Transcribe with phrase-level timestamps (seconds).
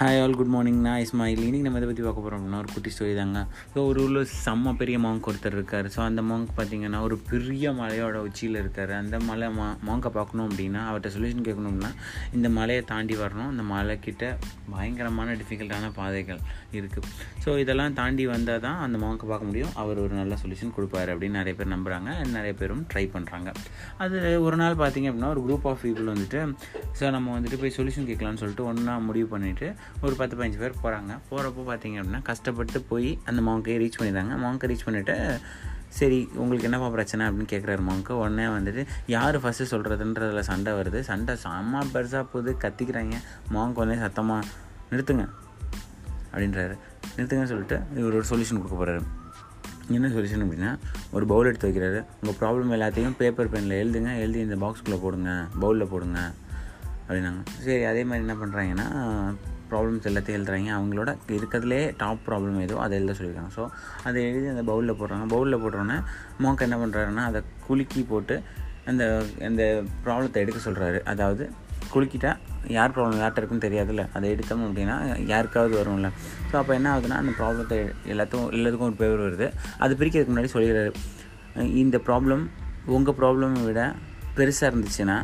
[0.00, 1.40] Hi all good morning நான் இஸ்மாயில்.
[1.46, 3.40] இன்னைக்கு நம்ம இதை பற்றி பார்க்க போகிறோம் அப்படின்னா ஒரு குட்டி ஸ்டோரி தாங்க.
[3.72, 5.86] ஸோ ஒரு ஊரில் செம்ம பெரிய மாங்க் ஒருத்தர் இருக்கார்.
[5.94, 8.92] ஸோ அந்த மாங்க் பார்த்தீங்கன்னா ஒரு பெரிய மலையோட உச்சியில் இருக்கார்.
[9.00, 11.90] அந்த மலை மா மாங்கை பார்க்கணும் அப்படின்னா அவர்கிட்ட சொல்யூஷன் கேட்கணும்னா
[12.38, 13.50] இந்த மலையை தாண்டி வரணும்.
[13.54, 14.30] இந்த மலைக்கிட்ட
[14.74, 16.40] பயங்கரமான டிஃபிகல்ட்டான பாதைகள்
[16.78, 17.08] இருக்குது
[17.44, 19.72] ஸோ இதெல்லாம் தாண்டி வந்தால் தான் அந்த மாங்கை பார்க்க முடியும்.
[19.82, 23.48] அவர் ஒரு நல்ல சொல்யூஷன் கொடுப்பாரு அப்படின்னு நிறைய பேர் நம்புகிறாங்க நிறைய பேரும் ட்ரை பண்ணுறாங்க
[24.04, 26.42] அது ஒரு நாள் பார்த்தீங்க அப்படின்னா ஒரு குரூப் ஆஃப் பீப்புள் வந்துட்டு
[27.00, 29.68] ஸோ நம்ம வந்துட்டு போய் சொல்யூஷன் கேட்கலான்னு சொல்லிட்டு ஒன்றா முடிவு பண்ணிவிட்டு
[30.06, 34.70] ஒரு பத்து பதினஞ்சு பேர் போகிறாங்க போகிறப்போ பார்த்தீங்க அப்படின்னா கஷ்டப்பட்டு போய் அந்த மாங்கை ரீச் பண்ணிடுறாங்க மாங்கை
[34.72, 35.16] ரீச் பண்ணிவிட்டு
[35.98, 37.22] சரி உங்களுக்கு என்னப்பா பிரச்சனை?
[37.28, 38.82] அப்படின்னு கேட்குறாரு மாங்க்கு உடனே வந்துட்டு
[39.14, 40.98] யார் ஃபஸ்ட்டு சொல்கிறதுன்றதில் சண்டை வருது.
[41.08, 42.52] சண்டை செம்ம பெருசாக போகுது.
[42.64, 43.16] கத்திக்கிறாங்க.
[43.54, 44.50] மாங்க் உடனே சத்தமாக
[44.90, 45.26] நிறுத்துங்க.
[46.34, 46.74] அப்படின்றாரு.
[47.16, 49.02] நிறுத்துங்கன்னு சொல்லிட்டு இவர் ஒரு சொல்யூஷன் கொடுக்க போகிறாரு
[49.90, 50.78] என்ன சொல்யூஷன் அப்படின்னா
[51.10, 52.00] ஒரு பவுல் எடுத்து வைக்கிறாரு.
[52.22, 54.18] உங்கள் ப்ராப்ளம் எல்லாத்தையும் பேப்பர் பெனில் எழுதுங்க.
[54.18, 55.30] எழுதி இந்த பாக்ஸ்குள்ளே போடுங்க.
[55.60, 56.30] பவுலில் போடுங்க.
[57.08, 57.40] அப்படின்னாங்க.
[57.58, 58.86] சரி அதே மாதிரி என்ன பண்ணுறாங்கன்னா
[59.70, 60.70] ப்ராப்ளம்ஸ் எல்லாத்தையும் எழுதுறாங்க.
[60.78, 63.52] அவங்களோட இருக்கிறதுலே டாப் ப்ராப்ளம் ஏதோ அதை எழுத சொல்லியிருக்காங்க.
[63.56, 63.68] ஸோ
[64.04, 65.26] அதை எழுதி அந்த பவுலில் போடுறாங்க.
[65.28, 65.98] பவுலில் போடுறோன்னே
[66.38, 68.42] மோக்க என்ன பண்ணுறாருன்னா அதை குலுக்கி போட்டு
[68.86, 71.50] அந்த அந்த ப்ராப்ளத்தை எடுக்க சொல்கிறாரு அதாவது
[71.94, 72.40] குலுக்கிட்டால்
[72.78, 74.04] யார் ப்ராப்ளம் யார்கிட்ட இருக்குன்னு தெரியாதுல்ல.
[74.16, 74.96] அதை எடுத்தோம் அப்படின்னா
[75.32, 76.10] யாருக்காவது வரும்ல.
[76.50, 77.78] ஸோ அப்போ என்ன ஆகுதுன்னா அந்த ப்ராப்ளத்தை
[78.14, 79.48] எல்லாத்துக்கும் எல்லாத்துக்கும் ஒரு பேர் வருது.
[79.84, 80.92] அது பிரிக்கிறதுக்கு முன்னாடி சொல்லிடுறாரு.
[81.82, 82.44] இந்த ப்ராப்ளம்
[82.96, 83.80] உங்கள் ப்ராப்ளமை விட
[84.38, 85.16] பெருசாக இருந்துச்சுன்னா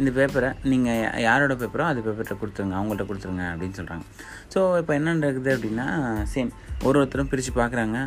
[0.00, 4.04] இந்த பேப்பரை நீங்கள் யாரோட பேப்பரோ அது பேப்பர்கிட்ட கொடுத்துருங்க அவங்கள்ட்ட கொடுத்துருங்க அப்படின்னு சொல்கிறாங்க
[4.54, 5.86] ஸோ இப்போ என்ன நடக்குது அப்படின்னா
[6.32, 6.50] சேம்
[6.86, 7.98] ஒரு ஒருத்தரும் பிரித்து பார்க்குறாங்க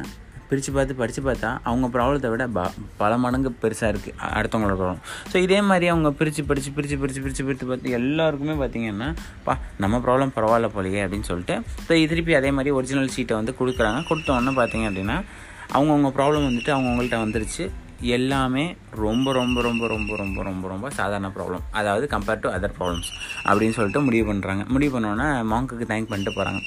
[0.49, 2.63] பிரித்து பார்த்து படித்து பார்த்தா அவங்க ப்ராப்ளத்தை விட ப
[3.01, 5.01] பல மடங்கு பெருசாக இருக்குது அடுத்தவங்களோட ப்ராப்ளம்
[5.31, 9.09] ஸோ இதே மாதிரி அவங்க பிரித்து படித்து பிரித்து பிரித்து பிரித்து பிரித்து பார்த்து எல்லாருக்குமே பார்த்திங்கன்னா
[9.47, 11.57] பா நம்ம ப்ராப்ளம் பரவாயில்ல போலையே அப்படின்னு சொல்லிட்டு
[11.87, 13.99] ஸோ திருப்பி அதே மாதிரி ஒரிஜினல் ஷீட்டை வந்து கொடுக்குறாங்க.
[14.09, 15.17] கொடுத்தோன்னே பார்த்தீங்க அப்படின்னா
[15.75, 17.63] அவங்கவுங்க ப்ராப்ளம் வந்துட்டு அவங்கவுங்கள்ட்ட வந்துருச்சு.
[18.01, 23.11] எல்லாமே ரொம்ப ரொம்ப ரொம்ப ரொம்ப ரொம்ப ரொம்ப ரொம்ப சாதாரண ப்ராப்ளம் அதாவது கம்பேர்ட் டு அதர் ப்ராப்ளம்ஸ்
[23.45, 26.61] அப்படின்னு சொல்லிட்டு முடிவு பண்ணுறாங்க முடிவு பண்ணோன்னே மாங்குக்கு தேங்க் பண்ணிட்டு போகிறாங்க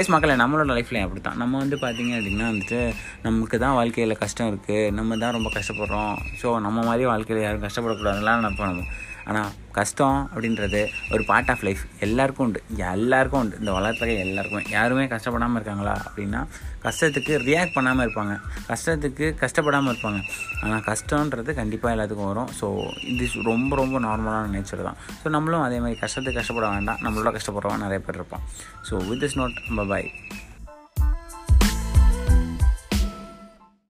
[0.00, 2.80] எஸ் மக்களை நம்மளோட லைஃப்லையும் அப்படி தான் நம்ம வந்து பார்த்திங்க அப்படின்னா வந்துட்டு
[3.22, 6.14] நமக்கு தான் வாழ்க்கையில் கஷ்டம் இருக்குது நம்ம தான் ரொம்ப கஷ்டப்படுறோம்.
[6.42, 8.84] ஸோ நம்ம மாதிரி வாழ்க்கையில் யாரும் கஷ்டப்படக்கூடாதுலாம் நினைப்போம் நம்ம.
[9.28, 10.80] ஆனால் கஷ்டம் அப்படின்றது
[11.14, 12.60] ஒரு பார்ட் ஆஃப் லைஃப் எல்லாருக்கும் உண்டு.
[12.92, 13.56] எல்லாருக்கும் உண்டு.
[13.58, 14.62] இந்த உலகத்துல எல்லாருக்குமே.
[14.70, 16.40] யாருமே கஷ்டப்படாமல் இருக்காங்களா அப்படின்னா
[16.86, 18.34] கஷ்டத்துக்கு ரியாக்ட் பண்ணாமல் இருப்பாங்க.
[18.70, 20.20] கஷ்டத்துக்கு கஷ்டப்படாமல் இருப்பாங்க.
[20.64, 22.50] ஆனால் கஷ்டன்றது கண்டிப்பாக எல்லாத்துக்கும் வரும்.
[22.60, 22.68] ஸோ
[23.12, 25.00] இது ரொம்ப ரொம்ப நார்மலான நேச்சர் தான்.
[25.22, 27.00] ஸோ நம்மளும் அதே மாதிரி கஷ்டத்துக்கு கஷ்டப்பட வேண்டாம்.
[27.06, 28.46] நம்மளோட கஷ்டப்படுறவங்க நிறைய பேர் இருப்பான்
[28.90, 29.58] so with is note
[29.92, 30.08] bye